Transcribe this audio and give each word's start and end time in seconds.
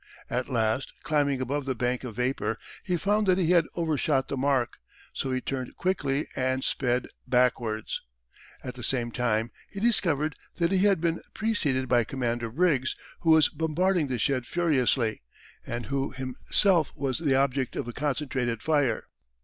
At 0.31 0.49
last, 0.49 0.93
climbing 1.03 1.41
above 1.41 1.65
the 1.65 1.75
bank 1.75 2.03
of 2.03 2.15
vapour, 2.15 2.57
he 2.83 2.97
found 2.97 3.27
that 3.27 3.37
he 3.37 3.51
had 3.51 3.67
overshot 3.75 4.29
the 4.29 4.35
mark, 4.35 4.79
so 5.13 5.31
he 5.31 5.41
turned 5.41 5.75
quickly 5.77 6.25
and 6.35 6.63
sped 6.63 7.05
backwards. 7.27 8.01
At 8.63 8.73
the 8.73 8.81
same 8.81 9.11
time 9.11 9.51
he 9.69 9.79
discovered 9.79 10.35
that 10.57 10.71
he 10.71 10.79
had 10.79 11.01
been 11.01 11.21
preceded 11.35 11.87
by 11.87 12.03
Commander 12.03 12.49
Briggs, 12.49 12.95
who 13.19 13.29
was 13.29 13.47
bombarding 13.49 14.07
the 14.07 14.17
shed 14.17 14.47
furiously, 14.47 15.21
and 15.63 15.85
who 15.85 16.13
himself 16.13 16.91
was 16.95 17.19
the 17.19 17.35
object 17.35 17.75
of 17.75 17.87
a 17.87 17.93
concentrated 17.93 18.63
fire. 18.63 19.05